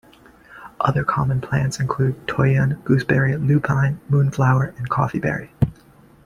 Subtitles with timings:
[0.79, 5.51] Other common plants include toyon, gooseberry, lupine, monkeyflower and coffeeberry.